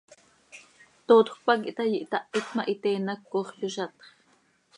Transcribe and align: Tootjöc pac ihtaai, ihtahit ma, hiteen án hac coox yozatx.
Tootjöc 1.07 1.37
pac 1.49 1.67
ihtaai, 1.71 1.91
ihtahit 1.99 2.47
ma, 2.55 2.67
hiteen 2.69 3.03
án 3.11 3.13
hac 3.13 3.21
coox 3.31 3.49
yozatx. 3.61 4.03